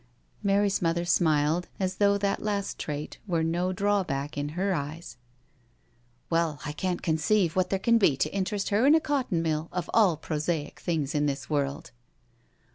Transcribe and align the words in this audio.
'* 0.25 0.31
Mary's 0.43 0.81
mother 0.81 1.05
smiled, 1.05 1.67
as 1.79 1.97
though 1.97 2.17
that 2.17 2.41
last 2.41 2.79
trait 2.79 3.19
were 3.27 3.43
no 3.43 3.71
drawback 3.71 4.35
in 4.35 4.49
her 4.57 4.73
eyes." 4.73 5.15
Well, 6.31 6.59
I 6.65 6.71
can't 6.71 7.03
conceive 7.03 7.55
what 7.55 7.69
there 7.69 7.77
can 7.77 7.99
be 7.99 8.17
to 8.17 8.33
interest 8.33 8.69
BRACKENHILL 8.69 8.81
HALL 8.81 8.81
23 8.81 8.81
her 8.81 8.87
in 8.87 8.95
a 8.95 8.99
cotton 8.99 9.41
mill— 9.43 9.69
of 9.71 9.91
all 9.93 10.17
prosaic 10.17 10.79
things 10.79 11.13
in 11.13 11.27
this 11.27 11.51
world." 11.51 11.91